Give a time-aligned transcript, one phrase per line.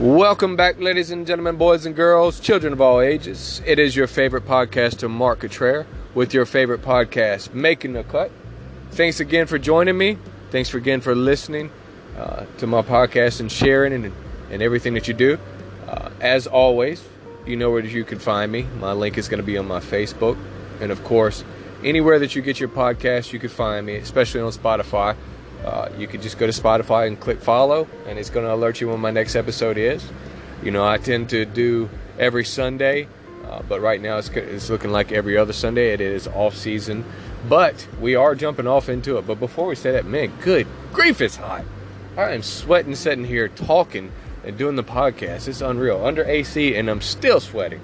[0.00, 3.60] Welcome back, ladies and gentlemen, boys and girls, children of all ages.
[3.66, 5.84] It is your favorite podcaster, Mark Cottrell,
[6.14, 8.30] with your favorite podcast, Making the Cut.
[8.92, 10.16] Thanks again for joining me.
[10.50, 11.70] Thanks again for listening
[12.16, 14.14] uh, to my podcast and sharing and,
[14.50, 15.38] and everything that you do.
[15.86, 17.04] Uh, as always,
[17.44, 18.62] you know where you can find me.
[18.78, 20.38] My link is going to be on my Facebook.
[20.80, 21.44] And of course,
[21.84, 25.14] anywhere that you get your podcast, you can find me, especially on Spotify.
[25.64, 28.80] Uh, you could just go to Spotify and click follow, and it's going to alert
[28.80, 30.04] you when my next episode is.
[30.62, 33.08] You know, I tend to do every Sunday,
[33.44, 35.92] uh, but right now it's, it's looking like every other Sunday.
[35.92, 37.04] It is off season,
[37.48, 39.26] but we are jumping off into it.
[39.26, 41.64] But before we say that, man, good grief, it's hot.
[42.16, 44.12] I am sweating sitting here talking
[44.44, 45.46] and doing the podcast.
[45.46, 46.04] It's unreal.
[46.04, 47.80] Under AC, and I'm still sweating.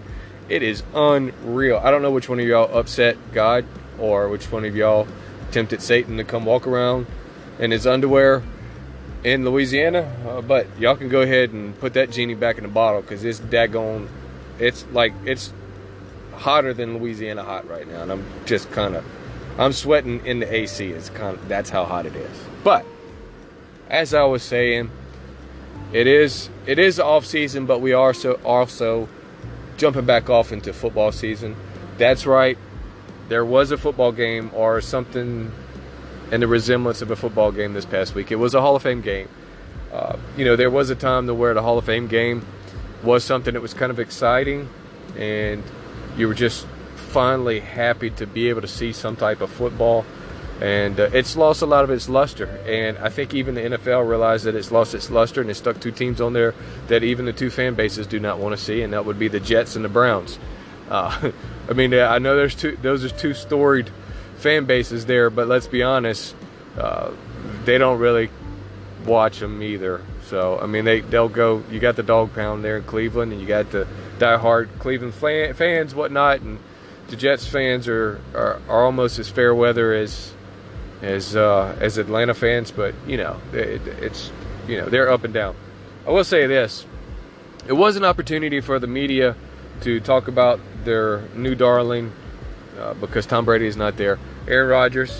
[0.49, 1.79] It is unreal.
[1.83, 3.65] I don't know which one of y'all upset God
[3.99, 5.07] or which one of y'all
[5.51, 7.07] tempted Satan to come walk around
[7.59, 8.43] in his underwear
[9.25, 10.13] in Louisiana.
[10.27, 13.25] Uh, but y'all can go ahead and put that genie back in the bottle because
[13.25, 14.09] it's daggone.
[14.59, 15.53] It's like it's
[16.35, 19.05] hotter than Louisiana hot right now, and I'm just kind of
[19.59, 20.89] I'm sweating in the AC.
[20.89, 22.39] It's kind of that's how hot it is.
[22.63, 22.85] But
[23.89, 24.91] as I was saying,
[25.93, 29.09] it is it is off season, but we are so also
[29.77, 31.57] jumping back off into football season.
[31.99, 32.59] That's right.
[33.29, 35.53] There was a football game or something
[36.31, 38.33] and the resemblance of a football game this past week.
[38.33, 39.29] It was a Hall of Fame game.
[39.93, 42.45] Uh, you know, there was a time to where the Hall of Fame game
[43.03, 44.69] was something that was kind of exciting,
[45.17, 45.63] and
[46.17, 50.05] you were just finally happy to be able to see some type of football.
[50.61, 54.09] And uh, it's lost a lot of its luster, and I think even the NFL
[54.09, 56.55] realized that it's lost its luster, and it stuck two teams on there
[56.89, 59.29] that even the two fan bases do not want to see, and that would be
[59.29, 60.39] the Jets and the Browns.
[60.89, 61.31] Uh,
[61.69, 63.91] I mean, I know there's two; those are two storied
[64.39, 66.35] fan bases there, but let's be honest,
[66.79, 67.11] uh,
[67.65, 68.31] they don't really
[69.05, 70.03] watch them either.
[70.27, 71.63] So I mean, they they'll go.
[71.71, 73.87] You got the dog pound there in Cleveland, and you got the
[74.19, 76.59] diehard Cleveland fan, fans, whatnot, and
[77.09, 80.33] the Jets fans are, are, are almost as fair weather as
[81.03, 82.71] as uh, as Atlanta fans.
[82.71, 84.31] But you know, it, it's
[84.67, 85.55] you know they're up and down.
[86.07, 86.85] I will say this:
[87.67, 89.37] it was an opportunity for the media
[89.83, 92.13] to talk about their new darling
[92.79, 94.19] uh, because Tom Brady is not there.
[94.47, 95.19] Aaron Rodgers,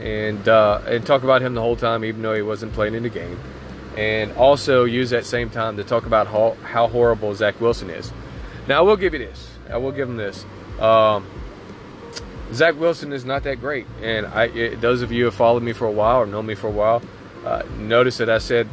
[0.00, 3.02] and uh, and talk about him the whole time, even though he wasn't playing in
[3.02, 3.38] the game,
[3.96, 8.12] and also use that same time to talk about how, how horrible Zach Wilson is.
[8.66, 9.48] Now, I will give you this.
[9.70, 10.44] I will give him this.
[10.78, 11.26] Um,
[12.52, 15.62] Zach Wilson is not that great, and I, it, those of you who have followed
[15.62, 17.02] me for a while or know me for a while,
[17.44, 18.68] uh, notice that I said,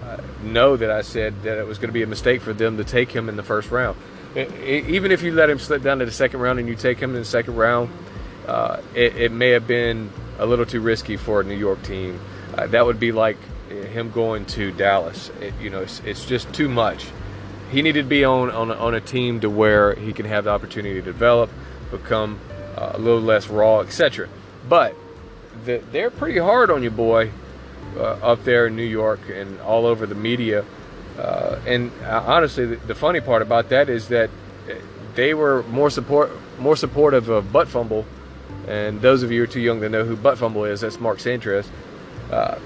[0.00, 2.76] uh, know that I said that it was going to be a mistake for them
[2.78, 3.96] to take him in the first round
[4.36, 7.10] even if you let him slip down to the second round and you take him
[7.10, 7.90] in the second round,
[8.46, 12.20] uh, it, it, may have been a little too risky for a New York team.
[12.56, 13.36] Uh, that would be like
[13.68, 15.30] him going to Dallas.
[15.40, 17.06] It, you know, it's, it's, just too much.
[17.70, 20.50] He needed to be on, on, on, a team to where he can have the
[20.50, 21.50] opportunity to develop,
[21.90, 22.40] become
[22.76, 24.28] uh, a little less raw, etc.
[24.68, 24.94] But
[25.64, 27.30] the, they're pretty hard on you, boy,
[27.96, 30.64] uh, up there in New York and all over the media
[31.18, 34.30] uh, and uh, honestly, the, the, funny part about that is that
[35.14, 38.06] they were more support more supportive of Butt Fumble.
[38.68, 41.00] And those of you who are too young to know who Butt Fumble is, that's
[41.00, 41.68] Mark Sanchez,
[42.30, 42.56] uh,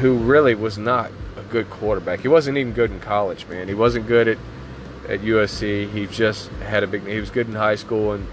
[0.00, 2.20] who really was not a good quarterback.
[2.20, 3.68] He wasn't even good in college, man.
[3.68, 4.38] He wasn't good at
[5.08, 5.90] at USC.
[5.90, 7.06] He just had a big.
[7.06, 8.26] He was good in high school, and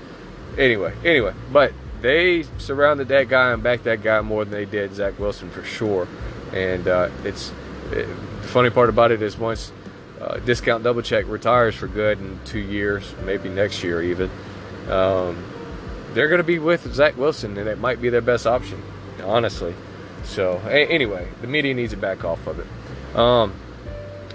[0.57, 4.93] anyway, anyway, but they surrounded that guy and backed that guy more than they did
[4.93, 6.07] Zach Wilson for sure.
[6.53, 7.51] And uh, it's
[7.91, 8.07] it,
[8.43, 9.71] the funny part about it is once
[10.21, 14.29] uh, Discount Double Check retires for good in two years, maybe next year even,
[14.89, 15.43] um,
[16.13, 18.81] they're going to be with Zach Wilson, and it might be their best option,
[19.23, 19.73] honestly.
[20.23, 23.17] So a- anyway, the media needs to back off of it.
[23.17, 23.53] Um,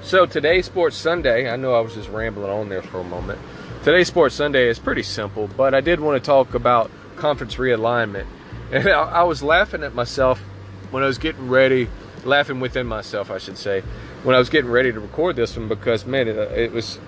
[0.02, 3.38] so today's Sports Sunday, I know I was just rambling on there for a moment.
[3.84, 8.26] Today's Sports Sunday is pretty simple, but I did want to talk about conference realignment.
[8.70, 10.38] And I, I was laughing at myself
[10.90, 11.88] when I was getting ready
[12.24, 13.82] laughing within myself, I should say,
[14.22, 16.98] when I was getting ready to record this one because man, it, it was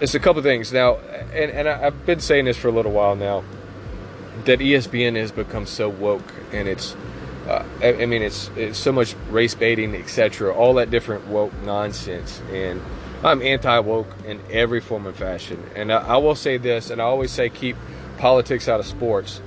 [0.00, 0.96] it's a couple things now,
[1.32, 3.44] and and I've been saying this for a little while now
[4.44, 6.96] that ESPN has become so woke, and it's
[7.46, 10.54] uh, I, I, mean it's it's so much race baiting, etc.
[10.54, 12.80] All that different woke nonsense, and
[13.22, 15.62] I'm anti woke in every form and fashion.
[15.74, 17.76] And I, I will say this, and I always say keep
[18.18, 19.40] politics out of sports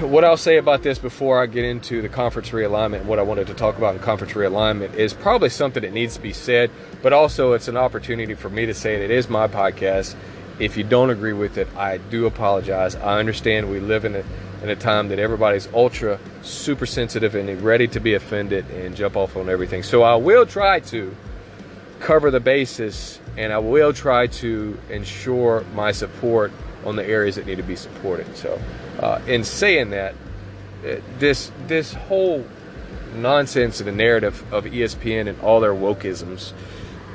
[0.00, 3.46] what I'll say about this before I get into the conference realignment what I wanted
[3.48, 6.70] to talk about in conference realignment is probably something that needs to be said,
[7.02, 9.02] but also it's an opportunity for me to say it.
[9.02, 10.14] It is my podcast.
[10.58, 12.94] If you don't agree with it, I do apologize.
[12.96, 14.24] I understand we live in a
[14.62, 19.16] in a time that everybody's ultra super sensitive and ready to be offended and jump
[19.16, 19.82] off on everything.
[19.82, 21.16] So I will try to
[22.00, 26.52] cover the basis, and I will try to ensure my support
[26.84, 28.36] on the areas that need to be supported.
[28.36, 28.60] So,
[28.98, 30.14] uh, in saying that,
[30.84, 32.44] uh, this this whole
[33.14, 36.52] nonsense of the narrative of ESPN and all their wokeisms,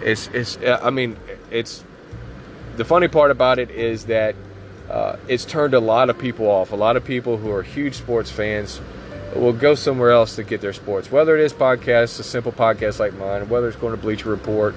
[0.02, 1.18] it's it's I mean
[1.52, 1.84] it's
[2.78, 4.36] the funny part about it is that
[4.90, 6.72] uh, it's turned a lot of people off.
[6.72, 8.80] A lot of people who are huge sports fans
[9.34, 13.00] will go somewhere else to get their sports, whether it is podcasts, a simple podcast
[13.00, 14.76] like mine, whether it's going to Bleacher Report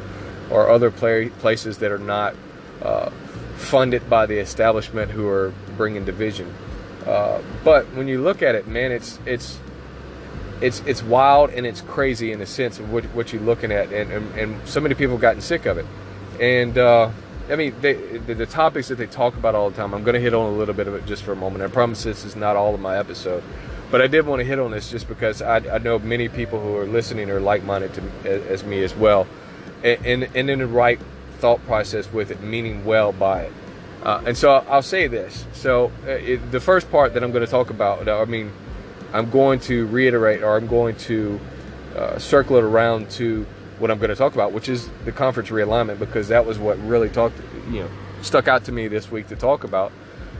[0.50, 2.34] or other play, places that are not
[2.82, 3.10] uh,
[3.56, 6.52] funded by the establishment who are bringing division.
[7.08, 9.58] Uh, but when you look at it, man, it's it's
[10.60, 13.90] it's it's wild and it's crazy in the sense of what, what you're looking at,
[13.92, 15.86] and, and, and so many people have gotten sick of it.
[16.38, 17.10] And uh,
[17.48, 19.94] I mean, they, the, the, topics that they talk about all the time.
[19.94, 21.64] I'm going to hit on a little bit of it just for a moment.
[21.64, 23.42] I promise this is not all of my episode,
[23.90, 26.60] but I did want to hit on this just because I, I know many people
[26.60, 29.26] who are listening are like-minded to as, as me as well,
[29.82, 31.00] and, and, and in the right
[31.38, 33.52] thought process with it, meaning well by it.
[34.02, 35.44] Uh, and so I'll say this.
[35.52, 38.52] So uh, it, the first part that I'm going to talk about, I mean,
[39.12, 41.40] I'm going to reiterate or I'm going to
[41.96, 43.46] uh, circle it around to
[43.78, 46.78] what I'm going to talk about, which is the conference realignment, because that was what
[46.80, 47.38] really talked,
[47.70, 47.90] you know,
[48.22, 49.92] stuck out to me this week to talk about.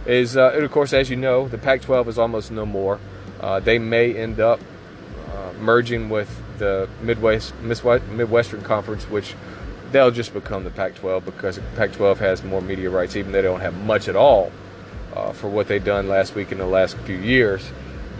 [0.07, 2.99] Is uh, and of course, as you know, the Pac-12 is almost no more.
[3.41, 4.61] Uh, they may end up
[5.33, 9.35] uh, merging with the Midwest Midwestern Conference, which
[9.93, 13.61] they'll just become the Pac-12 because Pac-12 has more media rights, even though they don't
[13.61, 14.53] have much at all
[15.15, 17.71] uh, for what they've done last week in the last few years,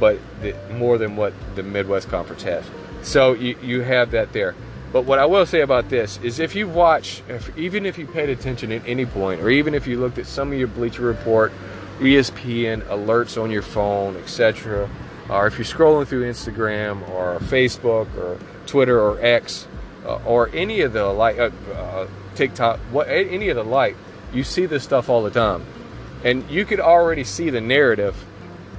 [0.01, 2.65] but the, more than what the Midwest Conference has.
[3.03, 4.55] So you, you have that there.
[4.93, 8.07] But what I will say about this is if you watch, if, even if you
[8.07, 11.03] paid attention at any point, or even if you looked at some of your Bleacher
[11.03, 11.53] Report,
[11.99, 14.89] ESPN alerts on your phone, etc.,
[15.29, 19.69] or if you're scrolling through Instagram or Facebook or Twitter or X,
[20.05, 23.97] uh, or any of the like uh, uh, TikTok, what any of the like,
[24.33, 25.65] you see this stuff all the time,
[26.25, 28.17] and you could already see the narrative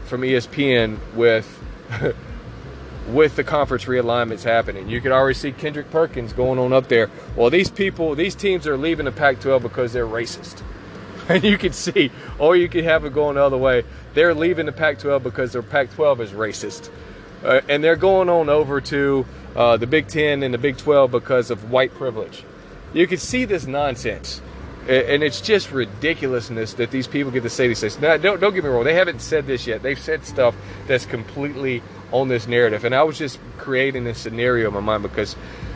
[0.05, 1.63] from ESPN with.
[3.07, 4.87] with the conference realignments happening.
[4.87, 7.09] You could already see Kendrick Perkins going on up there.
[7.35, 10.61] Well, these people, these teams are leaving the Pac 12 because they're racist.
[11.29, 13.83] And you can see, or you could have it going the other way.
[14.15, 16.89] They're leaving the Pac 12 because their Pac 12 is racist.
[17.43, 21.11] Uh, and they're going on over to uh, the Big Ten and the Big 12
[21.11, 22.43] because of white privilege.
[22.93, 24.41] You can see this nonsense.
[24.87, 27.99] And it's just ridiculousness that these people get to say these things.
[27.99, 29.83] Now, don't, don't get me wrong, they haven't said this yet.
[29.83, 30.55] They've said stuff
[30.87, 32.85] that's completely on this narrative.
[32.85, 35.35] And I was just creating this scenario in my mind because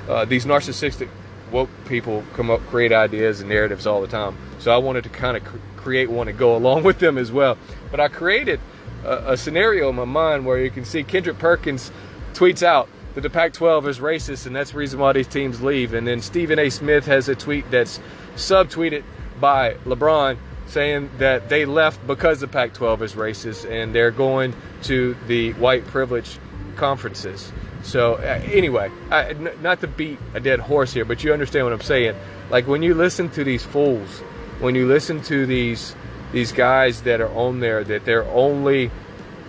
[0.10, 1.10] uh, these narcissistic
[1.52, 4.36] woke people come up, create ideas and narratives all the time.
[4.60, 7.32] So I wanted to kind of cr- create one and go along with them as
[7.32, 7.58] well.
[7.92, 8.60] But I created
[9.06, 11.92] a, a scenario in my mind where you can see Kendrick Perkins
[12.34, 15.62] tweets out, that the Pac 12 is racist and that's the reason why these teams
[15.62, 15.94] leave.
[15.94, 16.70] And then Stephen A.
[16.70, 18.00] Smith has a tweet that's
[18.36, 19.04] subtweeted
[19.40, 20.38] by LeBron
[20.68, 25.54] saying that they left because the Pac 12 is racist and they're going to the
[25.54, 26.40] white privilege
[26.76, 27.52] conferences.
[27.84, 31.66] So, uh, anyway, I, n- not to beat a dead horse here, but you understand
[31.66, 32.16] what I'm saying.
[32.50, 34.22] Like when you listen to these fools,
[34.60, 35.96] when you listen to these
[36.32, 38.90] these guys that are on there, that they're only,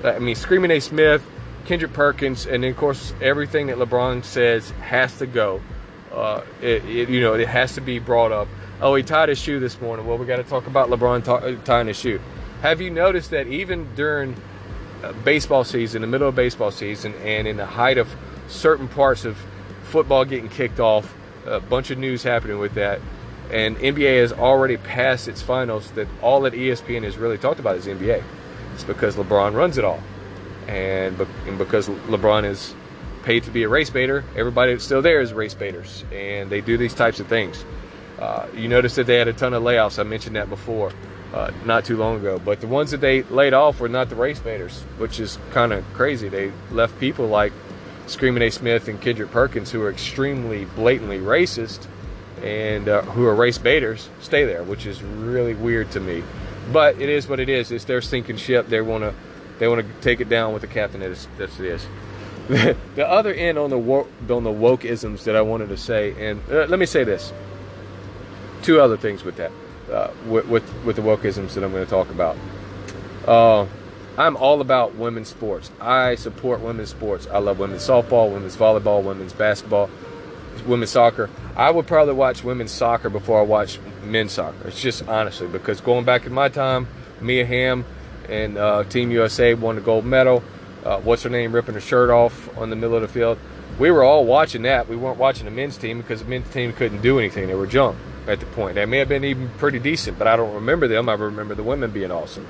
[0.04, 0.80] I mean, Screaming A.
[0.80, 1.24] Smith,
[1.64, 5.60] Kendrick Perkins, and then of course everything that LeBron says has to go.
[6.12, 8.48] Uh, it, it, you know, it has to be brought up.
[8.80, 10.06] Oh, he tied his shoe this morning.
[10.06, 12.20] Well, we got to talk about LeBron t- tying his shoe.
[12.60, 14.36] Have you noticed that even during
[15.02, 18.08] uh, baseball season, the middle of baseball season, and in the height of
[18.48, 19.36] certain parts of
[19.84, 21.14] football getting kicked off,
[21.46, 23.00] a bunch of news happening with that,
[23.50, 25.90] and NBA has already passed its finals.
[25.92, 28.22] That all that ESPN has really talked about is NBA.
[28.74, 30.00] It's because LeBron runs it all
[30.68, 31.16] and,
[31.58, 32.74] because LeBron is
[33.22, 36.60] paid to be a race baiter, everybody that's still there is race baiters, and they
[36.60, 37.64] do these types of things.
[38.18, 39.98] Uh, you notice that they had a ton of layoffs.
[39.98, 40.92] I mentioned that before,
[41.32, 42.38] uh, not too long ago.
[42.38, 45.72] But the ones that they laid off were not the race baiters, which is kind
[45.72, 46.28] of crazy.
[46.28, 47.52] They left people like
[48.06, 48.50] Screaming A.
[48.50, 51.86] Smith and Kendrick Perkins, who are extremely blatantly racist
[52.42, 56.22] and uh, who are race baiters, stay there, which is really weird to me.
[56.72, 57.72] But it is what it is.
[57.72, 58.68] It's their sinking ship.
[58.68, 59.14] They want to
[59.58, 61.86] they want to take it down with the captain that's, that's this.
[62.48, 66.42] the other end on the woke, on the wokeisms that I wanted to say, and
[66.50, 67.32] uh, let me say this.
[68.62, 69.52] Two other things with that,
[69.90, 72.36] uh, with, with, with the wokeisms that I'm going to talk about.
[73.26, 73.66] Uh,
[74.16, 75.70] I'm all about women's sports.
[75.80, 77.26] I support women's sports.
[77.26, 79.90] I love women's softball, women's volleyball, women's basketball,
[80.66, 81.30] women's soccer.
[81.56, 84.68] I would probably watch women's soccer before I watch men's soccer.
[84.68, 86.86] It's just honestly because going back in my time,
[87.20, 87.84] Mia Hamm
[88.28, 90.42] and uh, Team USA won the gold medal.
[90.84, 93.38] Uh, what's her name ripping her shirt off on the middle of the field?
[93.78, 94.88] we were all watching that.
[94.88, 97.48] We weren't watching the men's team because the men's team couldn't do anything.
[97.48, 98.76] They were junk at the point.
[98.76, 101.08] They may have been even pretty decent, but I don't remember them.
[101.08, 102.46] I remember the women being awesome.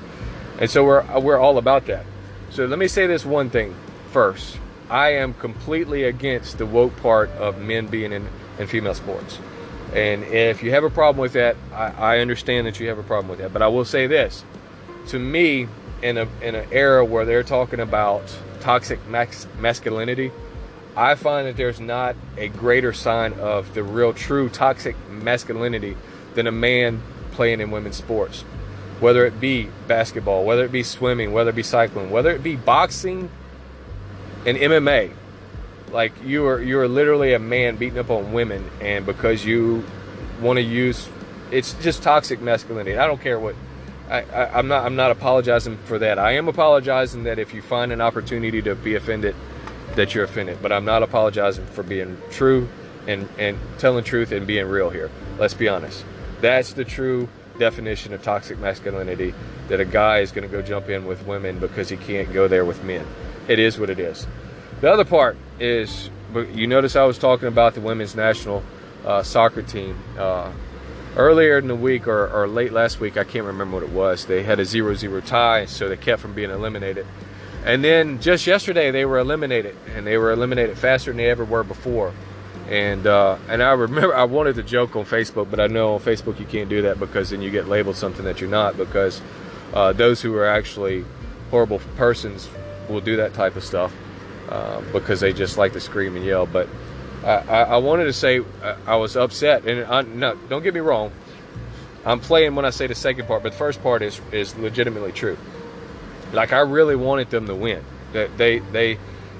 [0.59, 2.05] And so we're we're all about that.
[2.51, 3.75] So let me say this one thing
[4.11, 4.57] first.
[4.89, 8.29] I am completely against the woke part of men being in,
[8.59, 9.39] in female sports.
[9.95, 13.03] And if you have a problem with that, I, I understand that you have a
[13.03, 13.51] problem with that.
[13.51, 14.45] But I will say this:
[15.07, 15.67] to me,
[16.01, 18.23] in a in an era where they're talking about
[18.59, 20.31] toxic max, masculinity,
[20.95, 25.97] I find that there's not a greater sign of the real true toxic masculinity
[26.35, 28.41] than a man playing in women's sports.
[28.99, 32.55] Whether it be basketball, whether it be swimming, whether it be cycling, whether it be
[32.55, 33.29] boxing
[34.45, 35.11] and MMA.
[35.91, 39.83] Like you are you are literally a man beating up on women and because you
[40.41, 41.09] want to use
[41.51, 42.97] it's just toxic masculinity.
[42.97, 43.55] I don't care what
[44.09, 46.19] I, I, I'm not I'm not apologizing for that.
[46.19, 49.35] I am apologizing that if you find an opportunity to be offended
[49.95, 50.59] that you're offended.
[50.61, 52.67] But I'm not apologizing for being true
[53.07, 55.09] and, and telling truth and being real here.
[55.37, 56.05] Let's be honest.
[56.41, 59.33] That's the true definition of toxic masculinity
[59.69, 62.47] that a guy is going to go jump in with women because he can't go
[62.47, 63.05] there with men.
[63.47, 64.27] It is what it is.
[64.81, 66.09] The other part is
[66.53, 68.63] you notice I was talking about the women's national
[69.05, 69.97] uh, soccer team.
[70.17, 70.51] Uh,
[71.15, 74.25] earlier in the week or, or, late last week, I can't remember what it was,
[74.25, 77.05] they had a 0 0 tie, so they kept from being eliminated.
[77.65, 81.43] And then just yesterday they were eliminated, and they were eliminated faster than they ever
[81.43, 82.13] were before.
[82.69, 85.99] And uh, and I remember I wanted to joke on Facebook, but I know on
[85.99, 88.77] Facebook you can't do that because then you get labeled something that you're not.
[88.77, 89.21] Because
[89.73, 91.05] uh, those who are actually
[91.51, 92.49] horrible persons
[92.89, 93.93] will do that type of stuff
[94.49, 96.45] uh, because they just like to scream and yell.
[96.45, 96.67] But
[97.25, 100.79] I, I, wanted to say uh, I was upset, and I, no, don't get me
[100.79, 101.11] wrong.
[102.05, 105.11] I'm playing when I say the second part, but the first part is is legitimately
[105.11, 105.37] true.
[106.33, 107.83] Like I really wanted them to win.
[108.13, 108.99] That they they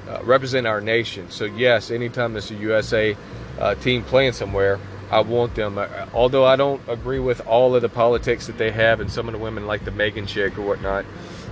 [0.10, 1.30] uh, represent our nation.
[1.30, 3.16] So yes, anytime there's a USA
[3.60, 4.80] uh, team playing somewhere,
[5.12, 5.78] I want them.
[5.78, 9.28] Uh, although I don't agree with all of the politics that they have, and some
[9.28, 11.06] of the women like the Megan chick or whatnot.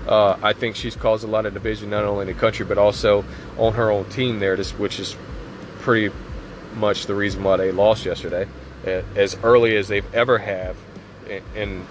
[0.06, 3.24] I think she's caused a lot of division not only in the country but also
[3.58, 5.16] on her own team there, which is
[5.84, 6.16] pretty
[6.76, 8.48] much the reason why they lost yesterday,
[8.86, 10.76] as early as they've ever have
[11.56, 11.86] in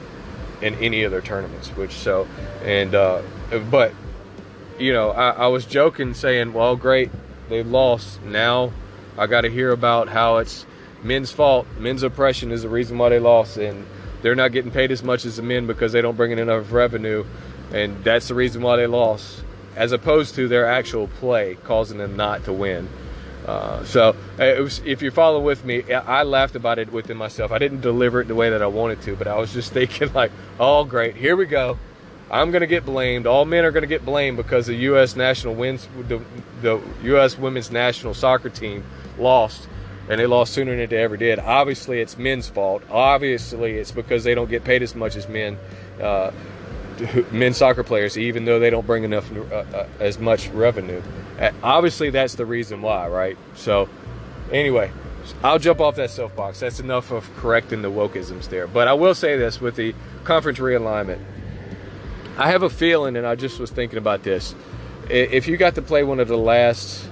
[0.60, 1.68] in any of their tournaments.
[1.70, 2.26] Which so
[2.64, 3.22] and uh,
[3.70, 3.92] but
[4.78, 7.10] you know I, I was joking saying, well, great,
[7.48, 8.22] they lost.
[8.22, 8.72] Now
[9.16, 10.66] I got to hear about how it's
[11.02, 11.66] men's fault.
[11.78, 13.86] Men's oppression is the reason why they lost, and
[14.22, 16.72] they're not getting paid as much as the men because they don't bring in enough
[16.72, 17.24] revenue,
[17.72, 19.42] and that's the reason why they lost,
[19.76, 22.88] as opposed to their actual play causing them not to win.
[23.46, 27.50] Uh, so was, if you follow with me, I laughed about it within myself.
[27.50, 30.12] I didn't deliver it the way that I wanted to, but I was just thinking
[30.12, 30.30] like,
[30.60, 31.78] oh great, here we go.
[32.30, 33.26] I'm going to get blamed.
[33.26, 35.16] All men are going to get blamed because the U.S.
[35.16, 36.22] national wins, the,
[36.62, 37.36] the U.S.
[37.36, 38.84] women's national soccer team
[39.18, 39.68] lost,
[40.08, 41.38] and they lost sooner than they ever did.
[41.38, 42.84] Obviously, it's men's fault.
[42.90, 45.58] Obviously, it's because they don't get paid as much as men.
[46.00, 46.30] Uh,
[47.32, 51.02] men's soccer players, even though they don't bring enough uh, uh, as much revenue.
[51.62, 53.36] Obviously, that's the reason why, right?
[53.54, 53.88] So,
[54.50, 54.90] anyway,
[55.42, 56.60] I'll jump off that soapbox.
[56.60, 58.66] That's enough of correcting the wokeisms there.
[58.66, 59.94] But I will say this with the
[60.24, 61.20] conference realignment.
[62.38, 64.54] I have a feeling, and I just was thinking about this.
[65.10, 67.08] If you got to play one of the last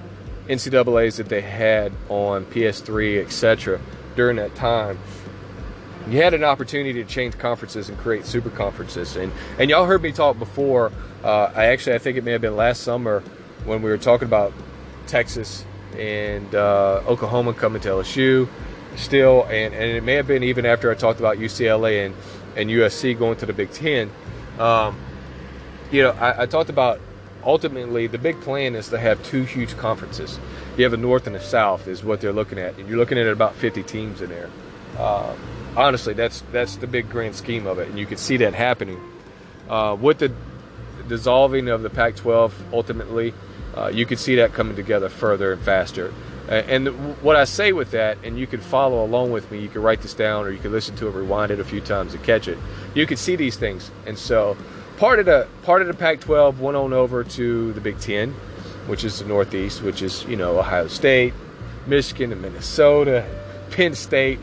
[0.48, 3.80] NCAA's that they had on PS3, etc.,
[4.16, 4.98] during that time,
[6.08, 9.16] you had an opportunity to change conferences and create super conferences.
[9.16, 10.92] And and y'all heard me talk before.
[11.22, 13.22] Uh, I actually I think it may have been last summer
[13.64, 14.52] when we were talking about
[15.06, 15.64] Texas
[15.96, 18.48] and uh, Oklahoma coming to LSU
[18.96, 22.14] still, and, and it may have been even after I talked about UCLA and,
[22.56, 24.10] and USC going to the Big Ten.
[24.58, 24.98] Um,
[25.90, 27.00] you know, I, I, talked about
[27.44, 30.38] ultimately the big plan is to have two huge conferences.
[30.76, 33.18] You have a North and a South is what they're looking at, and you're looking
[33.18, 34.50] at about 50 teams in there.
[34.98, 35.34] Uh,
[35.76, 39.00] honestly, that's that's the big grand scheme of it, and you can see that happening
[39.68, 40.32] uh, with the
[41.08, 42.52] dissolving of the Pac-12.
[42.72, 43.34] Ultimately,
[43.76, 46.12] uh, you can see that coming together further and faster.
[46.48, 46.88] And
[47.22, 50.02] what I say with that, and you can follow along with me, you can write
[50.02, 52.48] this down, or you can listen to it, rewind it a few times, and catch
[52.48, 52.58] it.
[52.92, 54.56] You can see these things, and so
[54.96, 58.32] part of the part of the Pac-12 went on over to the Big Ten,
[58.88, 61.34] which is the Northeast, which is you know Ohio State,
[61.86, 63.24] Michigan, and Minnesota,
[63.70, 64.40] Penn State,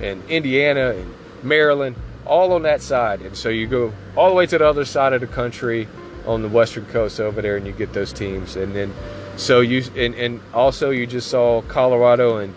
[0.00, 1.96] and Indiana and Maryland,
[2.26, 3.20] all on that side.
[3.20, 5.88] And so you go all the way to the other side of the country
[6.26, 8.56] on the western coast over there, and you get those teams.
[8.56, 8.92] And then
[9.36, 12.54] so you and, and also you just saw Colorado and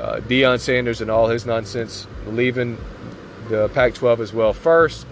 [0.00, 2.78] uh, Deion Sanders and all his nonsense leaving
[3.48, 5.06] the Pac-12 as well first,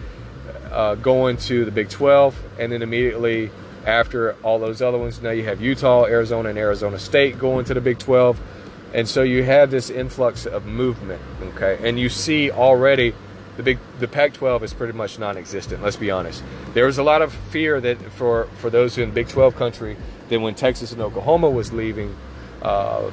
[0.70, 3.50] uh, going to the Big 12, and then immediately
[3.86, 7.74] after all those other ones, now you have Utah, Arizona, and Arizona State going to
[7.74, 8.40] the Big 12.
[8.94, 11.78] And so you have this influx of movement, okay?
[11.82, 13.12] And you see already
[13.56, 15.82] the big the Pac-12 is pretty much non-existent.
[15.82, 16.42] Let's be honest.
[16.74, 19.96] There was a lot of fear that for for those in Big 12 country
[20.28, 22.16] that when Texas and Oklahoma was leaving,
[22.62, 23.10] uh,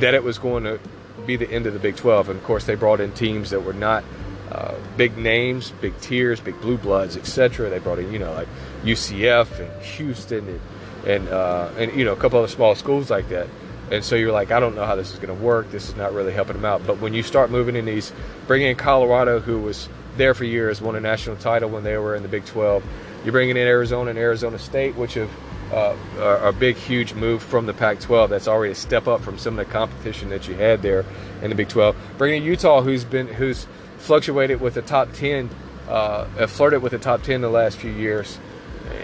[0.00, 0.80] that it was going to
[1.26, 2.30] be the end of the Big 12.
[2.30, 4.04] And of course, they brought in teams that were not
[4.50, 7.70] uh, big names, big tiers, big blue bloods, etc.
[7.70, 8.48] They brought in, you know, like
[8.82, 10.60] UCF and Houston and
[11.06, 13.48] and uh, and you know a couple other small schools like that.
[13.92, 15.70] And so you're like, I don't know how this is going to work.
[15.70, 16.86] This is not really helping them out.
[16.86, 18.10] But when you start moving in these,
[18.46, 22.14] bringing in Colorado, who was there for years, won a national title when they were
[22.14, 22.82] in the Big 12.
[23.22, 25.30] You're bringing in Arizona and Arizona State, which have
[25.72, 28.30] uh, are a big, huge move from the Pac-12.
[28.30, 31.04] That's already a step up from some of the competition that you had there
[31.42, 31.94] in the Big 12.
[32.16, 33.66] Bringing in Utah, who's been who's
[33.98, 35.50] fluctuated with the top 10,
[35.88, 38.38] uh, flirted with the top 10 the last few years,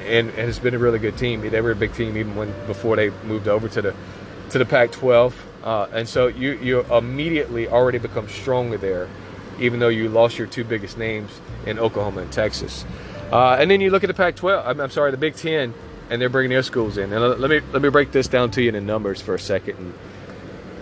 [0.06, 1.40] and, and has been a really good team.
[1.42, 3.94] They were a big team even when before they moved over to the
[4.50, 9.08] to the Pac-12, uh, and so you you immediately already become stronger there,
[9.58, 11.30] even though you lost your two biggest names
[11.66, 12.84] in Oklahoma and Texas.
[13.30, 14.66] Uh, and then you look at the Pac-12.
[14.66, 15.74] I'm, I'm, sorry, the Big Ten,
[16.08, 17.12] and they're bringing their schools in.
[17.12, 19.94] And let me let me break this down to you in numbers for a second.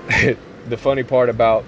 [0.08, 1.64] And the funny part about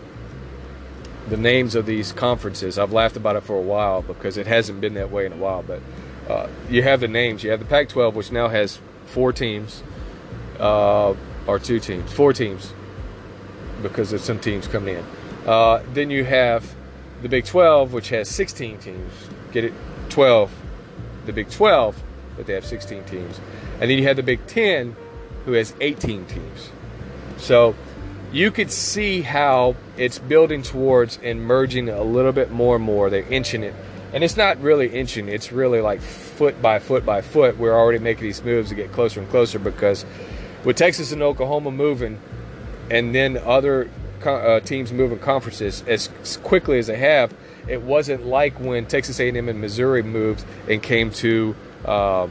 [1.29, 4.81] the names of these conferences, I've laughed about it for a while because it hasn't
[4.81, 5.63] been that way in a while.
[5.63, 5.83] But
[6.29, 7.43] uh, you have the names.
[7.43, 9.83] You have the Pac-12, which now has four teams.
[10.59, 11.15] Uh,
[11.49, 12.73] or two teams, four teams,
[13.83, 15.05] because there's some teams coming in.
[15.47, 16.75] Uh, then you have
[17.23, 19.13] the Big 12, which has 16 teams.
[19.51, 19.73] Get it?
[20.11, 20.53] 12.
[21.25, 22.01] The Big 12,
[22.37, 23.41] but they have 16 teams.
[23.81, 24.95] And then you have the Big 10,
[25.47, 26.71] who has 18 teams.
[27.39, 27.75] So
[28.31, 33.09] you could see how it's building towards and merging a little bit more and more.
[33.09, 33.75] They're inching it.
[34.13, 37.59] And it's not really inching, it's really like foot by foot by foot.
[37.59, 40.05] We're already making these moves to get closer and closer because
[40.65, 42.21] with Texas and Oklahoma moving,
[42.91, 43.89] and then other
[44.25, 46.09] uh, teams moving conferences as
[46.43, 47.33] quickly as they have,
[47.69, 51.55] it wasn't like when Texas A&M and Missouri moved and came to
[51.85, 52.27] uh,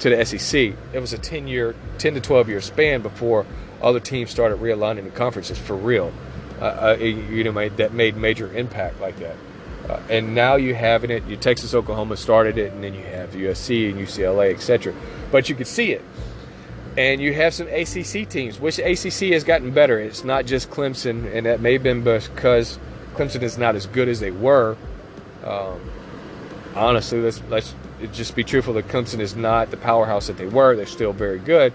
[0.00, 0.74] to the SEC.
[0.92, 3.46] It was a 10 year, 10 to 12 year span before
[3.82, 6.12] other teams started realigning the conferences for real.
[6.60, 9.36] Uh, uh you know, made, that made major impact like that.
[9.88, 11.24] Uh, and now you having it.
[11.26, 14.92] You Texas, Oklahoma started it, and then you have USC and UCLA, etc.
[15.30, 16.04] But you could see it
[16.98, 20.00] and you have some ACC teams, which ACC has gotten better.
[20.00, 22.76] It's not just Clemson, and that may have been because
[23.14, 24.76] Clemson is not as good as they were.
[25.44, 25.78] Um,
[26.74, 27.72] honestly, let's let's
[28.12, 28.74] just be truthful.
[28.74, 30.74] That Clemson is not the powerhouse that they were.
[30.74, 31.72] They're still very good,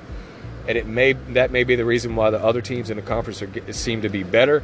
[0.67, 3.41] and it may that may be the reason why the other teams in the conference
[3.41, 4.61] are, seem to be better.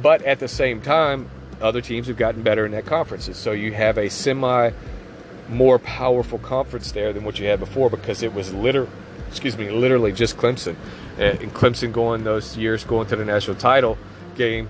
[0.00, 1.28] But at the same time,
[1.60, 4.70] other teams have gotten better in that conference, so you have a semi
[5.50, 8.88] more powerful conference there than what you had before because it was literally
[9.30, 10.76] excuse me, literally just Clemson.
[11.16, 13.96] And Clemson going those years going to the national title
[14.34, 14.68] game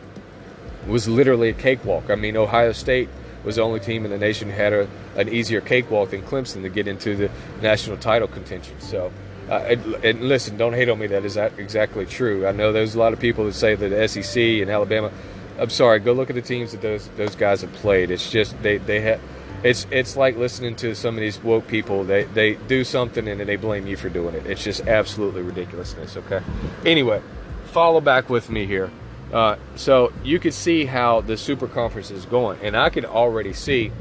[0.86, 2.10] was literally a cakewalk.
[2.10, 3.08] I mean, Ohio State
[3.44, 6.62] was the only team in the nation who had a, an easier cakewalk than Clemson
[6.62, 7.30] to get into the
[7.62, 8.78] national title contention.
[8.80, 9.12] So,
[9.48, 11.06] uh, and, and, listen, don't hate on me.
[11.06, 12.46] That is exactly true.
[12.46, 15.10] I know there's a lot of people that say that the SEC and Alabama.
[15.58, 15.98] I'm sorry.
[15.98, 18.10] Go look at the teams that those those guys have played.
[18.10, 19.20] It's just they they have
[19.62, 22.04] it's it's like listening to some of these woke people.
[22.04, 24.46] They they do something and then they blame you for doing it.
[24.46, 26.16] It's just absolutely ridiculousness.
[26.16, 26.40] Okay.
[26.84, 27.20] Anyway,
[27.66, 28.90] follow back with me here.
[29.32, 33.52] Uh, so you could see how the super conference is going, and I could already
[33.52, 33.92] see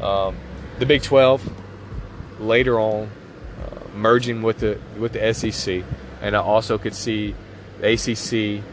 [0.00, 0.36] um,
[0.78, 1.42] the Big 12
[2.40, 3.10] later on
[3.60, 5.84] uh, merging with the with the SEC,
[6.22, 7.34] and I also could see
[7.80, 8.64] the ACC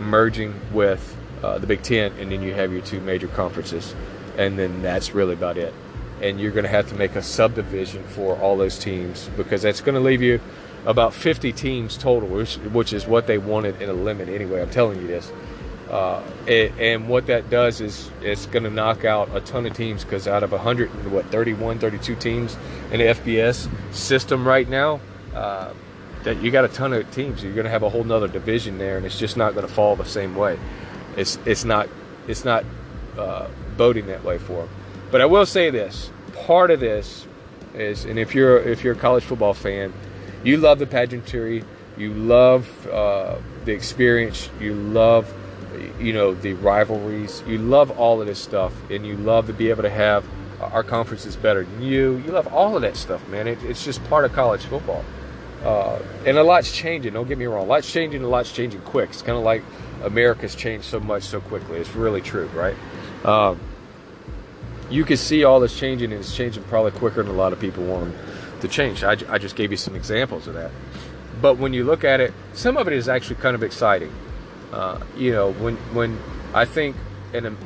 [0.00, 3.96] merging with uh, the Big Ten, and then you have your two major conferences
[4.36, 5.74] and then that's really about it.
[6.20, 9.80] And you're going to have to make a subdivision for all those teams because that's
[9.80, 10.40] going to leave you
[10.86, 14.62] about 50 teams total, which, which is what they wanted in a limit anyway.
[14.62, 15.32] I'm telling you this.
[15.90, 19.74] Uh, it, and what that does is it's going to knock out a ton of
[19.74, 22.56] teams because out of 100, what, 31, 32 teams
[22.90, 25.00] in the FBS system right now,
[25.34, 25.72] uh,
[26.22, 27.42] that you got a ton of teams.
[27.42, 29.72] You're going to have a whole nother division there, and it's just not going to
[29.72, 30.58] fall the same way.
[31.16, 31.88] It's it's not
[32.26, 32.64] it's not
[33.18, 34.68] uh, voting that way for them.
[35.10, 36.10] But I will say this:
[36.44, 37.26] part of this
[37.74, 39.92] is, and if you're if you're a college football fan,
[40.44, 41.64] you love the pageantry,
[41.96, 45.32] you love uh, the experience, you love
[45.98, 49.70] you know the rivalries, you love all of this stuff, and you love to be
[49.70, 50.24] able to have
[50.60, 52.18] our conference is better than you.
[52.18, 53.48] You love all of that stuff, man.
[53.48, 55.04] It, it's just part of college football.
[55.64, 57.12] Uh, and a lot's changing.
[57.12, 57.64] Don't get me wrong.
[57.64, 58.22] A lot's changing.
[58.22, 59.10] A lot's changing quick.
[59.10, 59.62] It's kind of like
[60.02, 61.78] America's changed so much so quickly.
[61.78, 62.76] It's really true, right?
[63.24, 63.60] Um,
[64.90, 67.60] you can see all this changing, and it's changing probably quicker than a lot of
[67.60, 68.14] people want
[68.60, 69.04] to change.
[69.04, 70.70] I, I just gave you some examples of that.
[71.40, 74.12] But when you look at it, some of it is actually kind of exciting.
[74.72, 76.18] Uh, you know, when when
[76.54, 76.96] I think,
[77.32, 77.56] and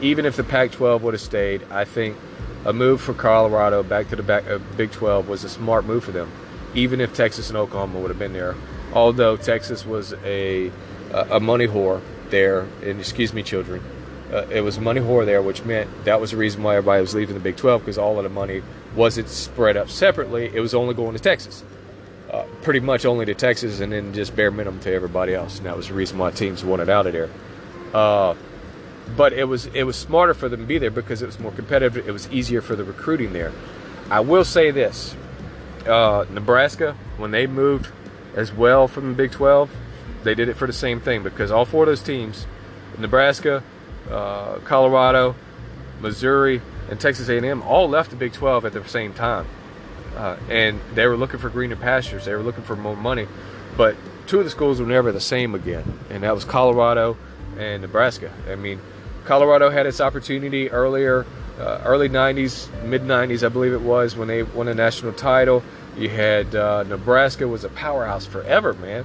[0.00, 2.16] even if the Pac-12 would have stayed, I think
[2.64, 6.04] a move for Colorado back to the back, uh, Big 12 was a smart move
[6.04, 6.30] for them.
[6.74, 8.54] Even if Texas and Oklahoma would have been there,
[8.92, 10.70] although Texas was a
[11.12, 13.82] a money whore there, and excuse me, children,
[14.32, 17.14] uh, it was money whore there, which meant that was the reason why everybody was
[17.14, 18.62] leaving the Big 12 because all of the money
[18.94, 20.50] wasn't spread up separately.
[20.52, 21.64] It was only going to Texas,
[22.30, 25.58] uh, pretty much only to Texas, and then just bare minimum to everybody else.
[25.58, 27.28] And that was the reason why teams wanted out of there.
[27.92, 28.34] Uh,
[29.16, 31.52] but it was it was smarter for them to be there because it was more
[31.52, 32.08] competitive.
[32.08, 33.52] It was easier for the recruiting there.
[34.08, 35.16] I will say this:
[35.86, 37.90] uh, Nebraska, when they moved
[38.36, 39.70] as well from the Big 12,
[40.22, 42.46] they did it for the same thing because all four of those teams,
[42.98, 43.64] Nebraska,
[44.10, 45.34] uh, Colorado,
[46.00, 49.46] Missouri, and Texas A&M, all left the Big 12 at the same time,
[50.16, 52.24] uh, and they were looking for greener pastures.
[52.24, 53.26] They were looking for more money,
[53.76, 53.96] but
[54.26, 57.16] two of the schools were never the same again, and that was Colorado
[57.58, 58.32] and Nebraska.
[58.50, 58.80] I mean,
[59.24, 61.26] Colorado had its opportunity earlier,
[61.58, 65.62] uh, early 90s, mid 90s, I believe it was, when they won a national title.
[65.96, 69.04] You had uh, Nebraska was a powerhouse forever, man.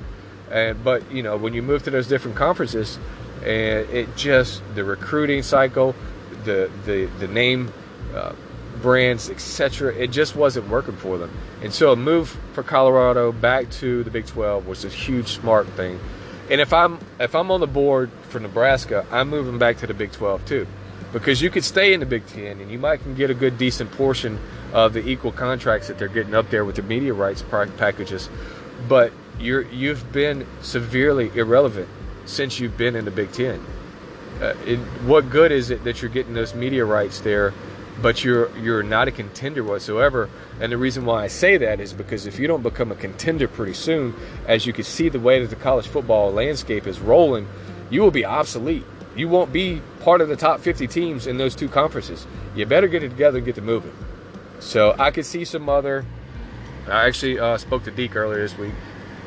[0.52, 3.00] And but you know when you move to those different conferences,
[3.46, 5.96] and it just the recruiting cycle,
[6.44, 7.72] the the the name.
[8.14, 8.34] Uh,
[8.82, 9.96] brands, etc.
[9.96, 11.32] It just wasn't working for them,
[11.64, 15.68] and so a move for Colorado back to the Big 12 was a huge smart
[15.70, 16.00] thing.
[16.50, 19.94] And if I'm if I'm on the board for Nebraska, I'm moving back to the
[19.94, 20.68] Big 12 too,
[21.14, 23.58] because you could stay in the Big 10 and you might can get a good
[23.58, 24.40] decent portion
[24.74, 27.44] of the equal contracts that they're getting up there with the media rights
[27.78, 28.30] packages,
[28.88, 31.90] but you're you've been severely irrelevant
[32.26, 33.64] since you've been in the Big Ten.
[34.42, 37.54] Uh, it, what good is it that you're getting those media rights there,
[38.02, 40.30] but you're you're not a contender whatsoever?
[40.60, 43.48] And the reason why I say that is because if you don't become a contender
[43.48, 44.14] pretty soon,
[44.46, 47.48] as you can see the way that the college football landscape is rolling,
[47.90, 48.84] you will be obsolete.
[49.16, 52.28] You won't be part of the top 50 teams in those two conferences.
[52.54, 53.94] You better get it together and get to moving.
[54.60, 56.06] So I could see some other.
[56.88, 58.74] I actually uh, spoke to Deke earlier this week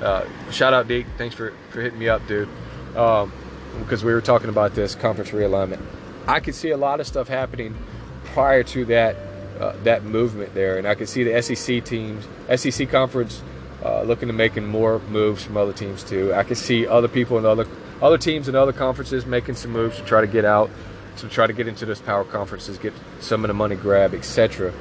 [0.03, 1.07] uh, shout out Deke.
[1.17, 2.49] Thanks for, for hitting me up, dude.
[2.97, 3.33] Um,
[3.81, 5.81] because we were talking about this conference realignment.
[6.27, 7.77] I could see a lot of stuff happening
[8.25, 9.17] prior to that
[9.61, 13.43] uh, that movement there, and I could see the SEC teams, SEC conference,
[13.85, 16.33] uh, looking to making more moves from other teams too.
[16.33, 17.67] I could see other people and other
[18.01, 20.71] other teams and other conferences making some moves to try to get out,
[21.17, 24.73] to try to get into those power conferences, get some of the money grab, etc.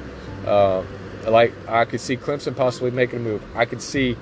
[0.46, 0.84] Uh,
[1.26, 3.42] like I could see Clemson possibly making a move.
[3.56, 4.16] I could see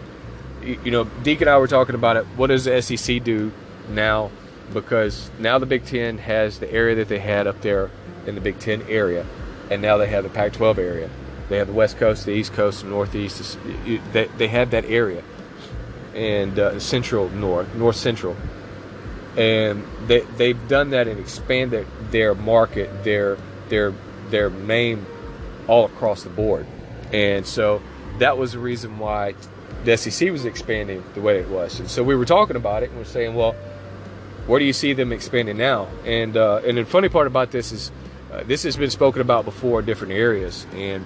[0.63, 2.25] you know, Deke and I were talking about it.
[2.37, 3.53] What does the SEC do
[3.89, 4.31] now?
[4.73, 7.91] Because now the Big Ten has the area that they had up there
[8.27, 9.25] in the Big Ten area,
[9.71, 11.11] and now they have the Pac-12 area.
[11.49, 13.59] They have the West Coast, the East Coast, the Northeast.
[14.13, 15.23] They they have that area,
[16.15, 18.37] and uh, Central North, North Central,
[19.37, 23.95] and they they've done that and expanded their market, their their
[24.31, 25.07] their name,
[25.69, 26.67] all across the board,
[27.13, 27.81] and so
[28.19, 29.35] that was the reason why
[29.85, 31.79] the SEC was expanding the way it was.
[31.81, 33.55] And so we were talking about it and we're saying, well,
[34.47, 35.89] where do you see them expanding now?
[36.05, 37.91] And uh, and the funny part about this is,
[38.33, 40.67] uh, this has been spoken about before in different areas.
[40.75, 41.05] And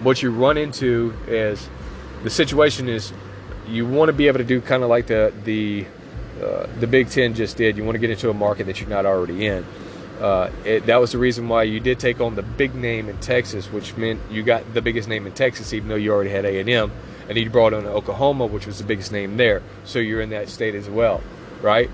[0.00, 1.68] what you run into is
[2.22, 3.12] the situation is
[3.68, 5.86] you want to be able to do kind of like the the
[6.42, 7.76] uh, the Big Ten just did.
[7.76, 9.64] You want to get into a market that you're not already in.
[10.20, 13.16] Uh, it, that was the reason why you did take on the big name in
[13.18, 16.44] Texas, which meant you got the biggest name in Texas, even though you already had
[16.44, 16.90] A and M
[17.28, 19.62] and he brought on Oklahoma, which was the biggest name there.
[19.84, 21.22] So you're in that state as well,
[21.60, 21.90] right?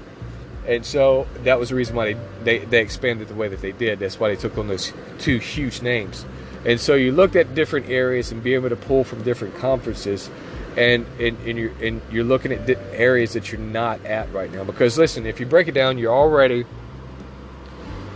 [0.66, 3.72] And so that was the reason why they, they, they expanded the way that they
[3.72, 3.98] did.
[3.98, 6.24] That's why they took on those two huge names.
[6.64, 10.30] And so you looked at different areas and be able to pull from different conferences,
[10.76, 14.64] and and, and you're and you're looking at areas that you're not at right now.
[14.64, 16.64] Because listen, if you break it down, you're already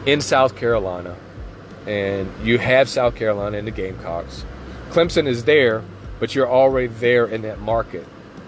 [0.07, 1.15] in South Carolina,
[1.87, 4.47] and you have South Carolina in the Gamecocks.
[4.89, 5.83] Clemson is there,
[6.19, 8.07] but you're already there in that market.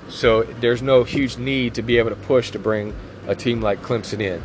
[0.09, 2.95] So there's no huge need to be able to push to bring
[3.27, 4.43] a team like Clemson in.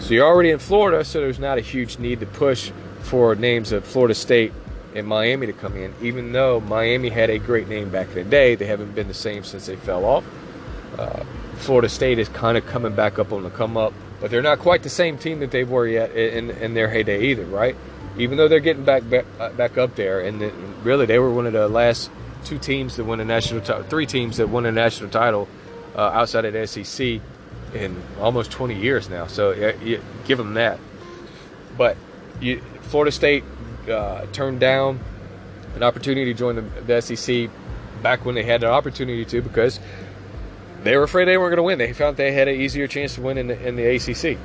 [0.00, 3.72] So you're already in Florida, so there's not a huge need to push for names
[3.72, 4.52] of Florida State
[4.94, 8.24] and Miami to come in, even though Miami had a great name back in the
[8.24, 8.54] day.
[8.54, 10.24] They haven't been the same since they fell off.
[10.98, 11.24] Uh,
[11.56, 14.58] Florida State is kind of coming back up on the come up, but they're not
[14.60, 17.76] quite the same team that they were yet in, in their heyday either, right?
[18.16, 20.40] Even though they're getting back back, uh, back up there, and
[20.84, 22.10] really they were one of the last
[22.44, 25.48] two teams that won a national title, three teams that won a national title
[25.94, 27.20] uh, outside of the SEC
[27.74, 29.26] in almost 20 years now.
[29.26, 29.52] So
[29.82, 30.78] you give them that.
[31.76, 31.96] But
[32.40, 33.44] you, Florida State
[33.88, 35.00] uh, turned down
[35.74, 37.50] an opportunity to join the, the SEC
[38.02, 39.80] back when they had an opportunity to because
[40.82, 41.78] they were afraid they weren't going to win.
[41.78, 44.38] They found they had an easier chance to win in the, in the ACC.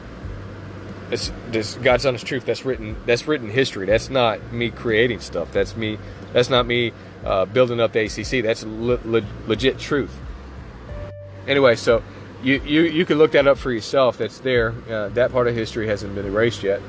[1.12, 2.45] It's this God's honest truth.
[2.45, 2.95] That's written.
[3.05, 3.86] That's written history.
[3.86, 5.51] That's not me creating stuff.
[5.51, 5.99] That's me.
[6.31, 6.91] That's not me
[7.23, 8.43] uh, building up the ACC.
[8.43, 10.15] That's le- le- legit truth.
[11.47, 12.01] Anyway, so
[12.43, 14.17] you, you you can look that up for yourself.
[14.17, 14.73] That's there.
[14.89, 16.82] Uh, that part of history hasn't been erased yet.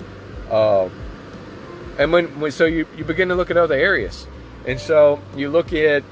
[0.51, 0.89] Uh,
[1.99, 4.27] and when, when so you, you begin to look at other areas,
[4.67, 6.03] and so you look at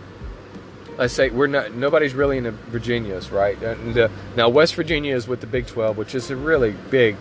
[0.99, 3.61] I say we're not nobody's really in the Virginias, right?
[3.63, 7.17] And the, now West Virginia is with the Big 12, which is a really big,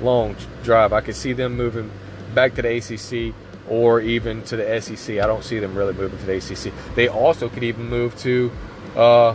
[0.00, 0.92] long drive.
[0.92, 1.90] I could see them moving
[2.34, 3.34] back to the ACC
[3.68, 5.18] or even to the SEC.
[5.18, 6.72] I don't see them really moving to the ACC.
[6.94, 8.52] They also could even move to.
[8.94, 9.34] Uh,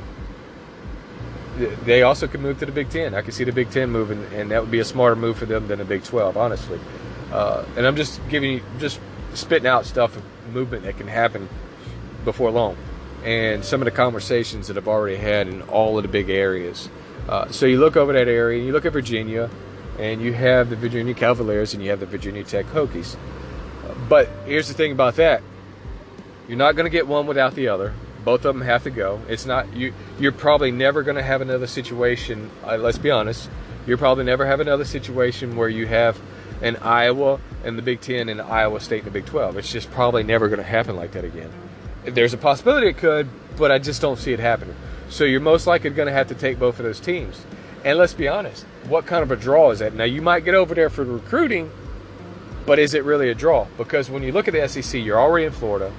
[1.86, 3.13] they also could move to the Big Ten.
[3.13, 5.45] I could see the Big Ten moving, and that would be a smarter move for
[5.45, 6.80] them than the Big 12, honestly.
[7.32, 9.00] Uh, and I'm just giving you, just
[9.34, 11.48] spitting out stuff, of movement that can happen
[12.26, 12.76] before long
[13.24, 16.89] and some of the conversations that I've already had in all of the big areas.
[17.28, 19.50] Uh, so you look over that area, and you look at Virginia,
[20.00, 23.17] and you have the Virginia Cavaliers and you have the Virginia Tech Hokies.
[24.08, 25.43] but here's the thing about that:
[26.48, 27.93] you're not going to get one without the other.
[28.23, 29.21] Both of them have to go.
[29.27, 29.93] It's not you.
[30.19, 32.51] You're probably never going to have another situation.
[32.65, 33.49] Uh, let's be honest.
[33.88, 36.19] You're probably never have another situation where you have
[36.62, 39.58] an Iowa and the Big Ten and Iowa State and the Big Twelve.
[39.58, 41.51] It's just probably never going to happen like that again
[42.05, 43.27] there's a possibility it could,
[43.58, 44.75] but I just don't see it happening.
[45.10, 47.43] So you're most likely going to have to take both of those teams.
[47.84, 49.93] And let's be honest, what kind of a draw is that?
[49.93, 51.71] Now you might get over there for recruiting,
[52.65, 53.67] but is it really a draw?
[53.77, 55.91] Because when you look at the SEC, you're already in Florida,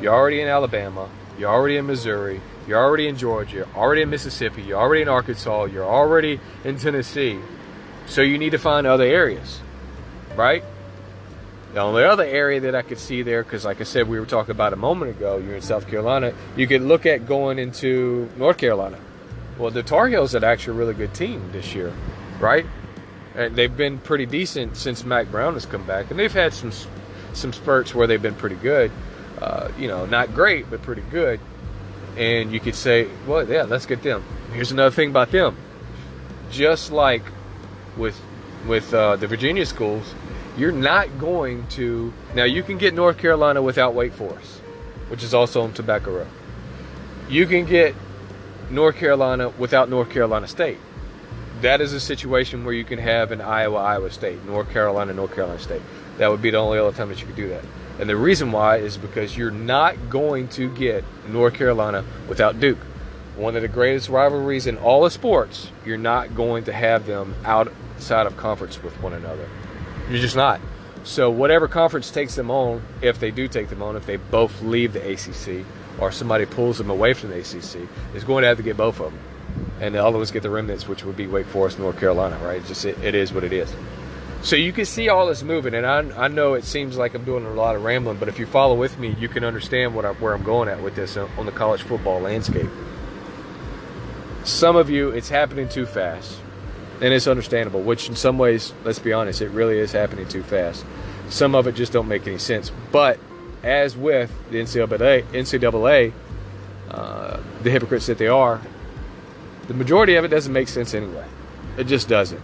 [0.00, 4.10] you're already in Alabama, you're already in Missouri, you're already in Georgia, you're already in
[4.10, 7.38] Mississippi, you're already in Arkansas, you're already in Tennessee.
[8.06, 9.60] So you need to find other areas,
[10.36, 10.62] right?
[11.72, 14.26] The only other area that I could see there, because like I said, we were
[14.26, 18.30] talking about a moment ago, you're in South Carolina, you could look at going into
[18.36, 18.98] North Carolina.
[19.58, 21.92] Well, the Tar Heels are actually a really good team this year,
[22.38, 22.66] right?
[23.34, 26.70] And they've been pretty decent since Mack Brown has come back, and they've had some
[27.32, 28.92] some spurts where they've been pretty good.
[29.40, 31.40] Uh, you know, not great, but pretty good.
[32.16, 34.22] And you could say, well, yeah, let's get them.
[34.52, 35.56] Here's another thing about them.
[36.50, 37.22] Just like
[37.96, 38.20] with
[38.66, 40.14] with uh, the Virginia schools,
[40.56, 42.12] you're not going to.
[42.34, 44.58] Now, you can get North Carolina without Wake Forest,
[45.08, 46.28] which is also on Tobacco Road.
[47.28, 47.94] You can get
[48.70, 50.78] North Carolina without North Carolina State.
[51.60, 55.34] That is a situation where you can have an Iowa, Iowa State, North Carolina, North
[55.34, 55.82] Carolina State.
[56.18, 57.64] That would be the only other time that you could do that.
[57.98, 62.78] And the reason why is because you're not going to get North Carolina without Duke.
[63.36, 67.34] One of the greatest rivalries in all of sports, you're not going to have them
[67.44, 69.48] outside of conference with one another.
[70.08, 70.60] You're just not.
[71.04, 74.62] So whatever conference takes them on, if they do take them on, if they both
[74.62, 75.66] leave the ACC
[75.98, 79.00] or somebody pulls them away from the ACC, is going to have to get both
[79.00, 79.20] of them,
[79.80, 82.38] and the other ones get the remnants, which would be Wake Forest, North Carolina.
[82.38, 82.58] Right?
[82.58, 83.72] It's just it, it is what it is.
[84.44, 87.24] So you can see all this moving, and I, I know it seems like I'm
[87.24, 90.04] doing a lot of rambling, but if you follow with me, you can understand what
[90.04, 92.68] I, where I'm going at with this on the college football landscape.
[94.44, 96.38] Some of you, it's happening too fast
[97.00, 97.82] and it's understandable.
[97.82, 100.84] Which in some ways, let's be honest, it really is happening too fast.
[101.28, 102.70] Some of it just don't make any sense.
[102.92, 103.18] But
[103.62, 106.12] as with the NCAA, NCAA,
[106.90, 108.60] uh, the hypocrites that they are,
[109.68, 111.24] the majority of it doesn't make sense anyway.
[111.78, 112.40] It just doesn't.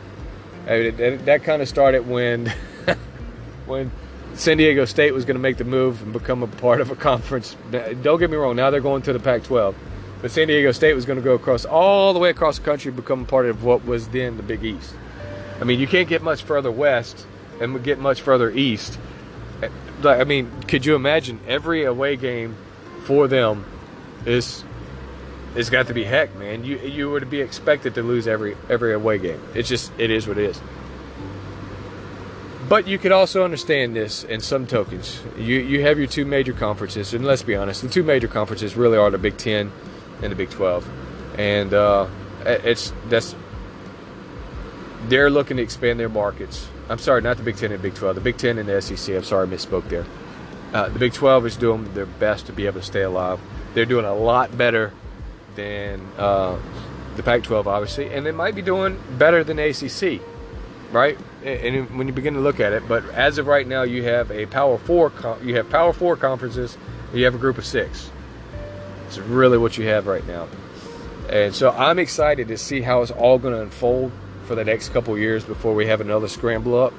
[0.66, 2.46] I mean, that, kind of started when
[3.66, 3.90] when
[4.34, 6.96] San Diego State was going to make the move and become a part of a
[6.96, 7.56] conference.
[7.70, 8.56] Don't get me wrong.
[8.56, 9.74] Now they're going to the Pac-12
[10.20, 12.92] but San Diego State was going to go across all the way across the country,
[12.92, 14.94] become a part of what was then the Big East.
[15.60, 17.26] I mean, you can't get much further west
[17.60, 18.98] and get much further east.
[19.62, 19.68] Eh,
[20.04, 22.56] I mean, could you imagine every away game
[23.04, 23.64] for them
[24.24, 24.64] is
[25.54, 26.64] it's got to be heck, man.
[26.64, 29.40] You you would be expected to lose every every away game.
[29.54, 30.60] It's just it is what it is.
[32.68, 35.20] But you could also understand this in some tokens.
[35.36, 38.76] You you have your two major conferences, and let's be honest, the two major conferences
[38.76, 39.72] really are the Big Ten
[40.22, 40.88] and the Big 12,
[41.36, 42.06] and uh,
[42.44, 43.34] it's that's
[45.08, 46.68] they're looking to expand their markets.
[46.88, 49.16] I'm sorry, not the Big Ten and Big 12, the Big Ten and the SEC.
[49.16, 50.06] I'm sorry, I misspoke there.
[50.72, 53.40] Uh, the Big 12 is doing their best to be able to stay alive.
[53.74, 54.92] They're doing a lot better
[55.60, 56.58] than uh,
[57.16, 60.20] the Pac-12, obviously, and they might be doing better than ACC,
[60.92, 61.18] right?
[61.44, 64.30] And when you begin to look at it, but as of right now, you have
[64.30, 65.12] a Power Four.
[65.42, 66.76] You have Power Four conferences.
[67.14, 68.10] You have a group of six.
[69.06, 70.48] It's really what you have right now.
[71.28, 74.12] And so I'm excited to see how it's all going to unfold
[74.44, 76.92] for the next couple years before we have another scramble up.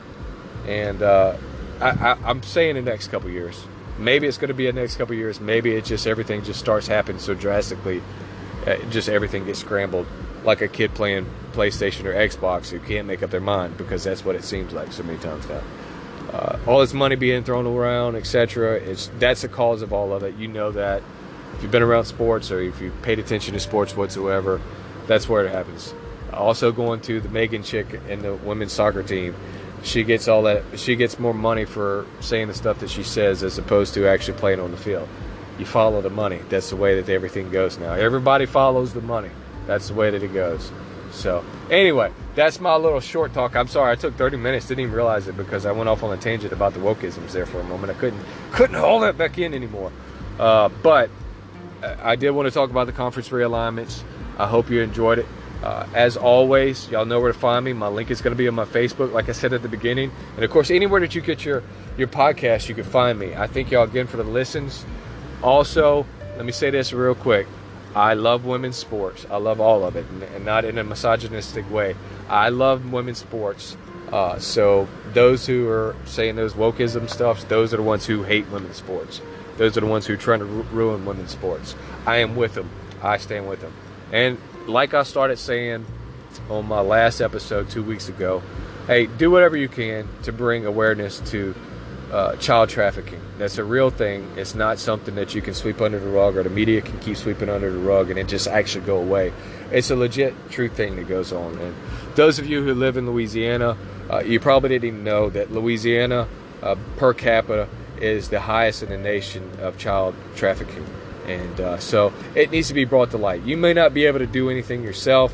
[0.67, 1.35] And uh,
[1.79, 3.61] I, am saying the next couple years.
[3.97, 5.39] maybe it's going to be the next couple years.
[5.39, 8.01] Maybe it just everything just starts happening so drastically,
[8.67, 10.07] uh, just everything gets scrambled,
[10.43, 14.23] like a kid playing PlayStation or Xbox who can't make up their mind because that's
[14.23, 15.61] what it seems like so many times now.
[16.31, 18.75] Uh, all this money being thrown around, etc.
[18.75, 20.35] It's that's the cause of all of it.
[20.35, 21.03] You know that
[21.53, 24.61] if you've been around sports or if you've paid attention to sports whatsoever,
[25.07, 25.93] that's where it happens.
[26.31, 29.35] Also, going to the Megan chick and the women's soccer team,
[29.83, 30.63] she gets all that.
[30.77, 34.37] She gets more money for saying the stuff that she says as opposed to actually
[34.37, 35.09] playing on the field.
[35.59, 36.39] You follow the money.
[36.49, 37.93] That's the way that everything goes now.
[37.93, 39.29] Everybody follows the money.
[39.67, 40.71] That's the way that it goes.
[41.11, 43.55] So, anyway, that's my little short talk.
[43.55, 44.67] I'm sorry I took 30 minutes.
[44.67, 47.45] Didn't even realize it because I went off on a tangent about the wokeisms there
[47.45, 47.91] for a moment.
[47.91, 49.91] I couldn't couldn't hold that back in anymore.
[50.39, 51.09] Uh, but
[52.01, 54.03] I did want to talk about the conference realignments.
[54.37, 55.25] I hope you enjoyed it.
[55.63, 57.73] Uh, as always, y'all know where to find me.
[57.73, 60.11] My link is going to be on my Facebook, like I said at the beginning,
[60.35, 61.61] and of course, anywhere that you get your
[61.97, 63.35] your podcast, you can find me.
[63.35, 64.85] I thank y'all again for the listens.
[65.43, 66.05] Also,
[66.37, 67.47] let me say this real quick.
[67.95, 69.25] I love women's sports.
[69.29, 71.95] I love all of it, and not in a misogynistic way.
[72.29, 73.75] I love women's sports.
[74.11, 78.47] Uh, so those who are saying those wokeism stuffs, those are the ones who hate
[78.49, 79.21] women's sports.
[79.57, 81.75] Those are the ones who are trying to ruin women's sports.
[82.05, 82.69] I am with them.
[83.01, 83.73] I stand with them.
[84.11, 85.85] And like I started saying
[86.49, 88.41] on my last episode two weeks ago,
[88.87, 91.55] hey, do whatever you can to bring awareness to
[92.11, 93.21] uh, child trafficking.
[93.37, 94.29] That's a real thing.
[94.35, 97.15] It's not something that you can sweep under the rug or the media can keep
[97.17, 99.31] sweeping under the rug and it just actually go away.
[99.71, 101.57] It's a legit, true thing that goes on.
[101.57, 101.73] And
[102.15, 103.77] those of you who live in Louisiana,
[104.09, 106.27] uh, you probably didn't even know that Louisiana
[106.61, 107.69] uh, per capita
[108.01, 110.85] is the highest in the nation of child trafficking.
[111.27, 113.43] And uh, so it needs to be brought to light.
[113.43, 115.33] You may not be able to do anything yourself.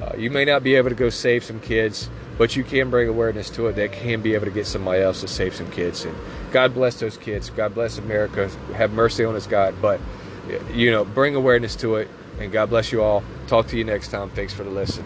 [0.00, 3.08] Uh, you may not be able to go save some kids, but you can bring
[3.08, 6.04] awareness to it that can be able to get somebody else to save some kids.
[6.04, 6.16] And
[6.52, 7.50] God bless those kids.
[7.50, 8.48] God bless America.
[8.74, 9.74] Have mercy on us, God.
[9.80, 10.00] But,
[10.72, 12.08] you know, bring awareness to it.
[12.40, 13.22] And God bless you all.
[13.46, 14.30] Talk to you next time.
[14.30, 15.04] Thanks for the listen.